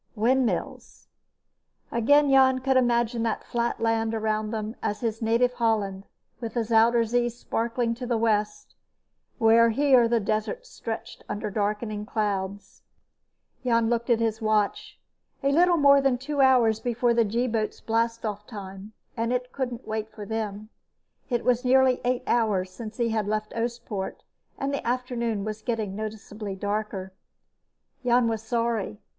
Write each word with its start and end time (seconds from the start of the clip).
Windmills. 0.15 1.05
Again 1.91 2.31
Jan 2.31 2.57
could 2.57 2.75
imagine 2.75 3.21
the 3.21 3.37
flat 3.45 3.79
land 3.79 4.15
around 4.15 4.49
them 4.49 4.75
as 4.81 5.01
his 5.01 5.21
native 5.21 5.53
Holland, 5.53 6.07
with 6.39 6.55
the 6.55 6.61
Zuider 6.63 7.05
Zee 7.05 7.29
sparkling 7.29 7.93
to 7.93 8.07
the 8.07 8.17
west 8.17 8.73
where 9.37 9.69
here 9.69 10.07
the 10.07 10.19
desert 10.19 10.65
stretched 10.65 11.23
under 11.29 11.51
darkling 11.51 12.07
clouds. 12.07 12.81
Jan 13.63 13.89
looked 13.91 14.09
at 14.09 14.19
his 14.19 14.41
watch. 14.41 14.99
A 15.43 15.51
little 15.51 15.77
more 15.77 16.01
than 16.01 16.17
two 16.17 16.41
hours 16.41 16.79
before 16.79 17.13
the 17.13 17.23
G 17.23 17.45
boat's 17.45 17.79
blastoff 17.79 18.47
time, 18.47 18.93
and 19.15 19.31
it 19.31 19.51
couldn't 19.51 19.87
wait 19.87 20.11
for 20.11 20.25
them. 20.25 20.69
It 21.29 21.45
was 21.45 21.63
nearly 21.63 22.01
eight 22.03 22.23
hours 22.25 22.71
since 22.71 22.97
he 22.97 23.09
had 23.09 23.27
left 23.27 23.53
Oostpoort, 23.53 24.23
and 24.57 24.73
the 24.73 24.83
afternoon 24.87 25.43
was 25.43 25.61
getting 25.61 25.95
noticeably 25.95 26.55
darker. 26.55 27.13
Jan 28.03 28.27
was 28.27 28.41
sorry. 28.41 28.99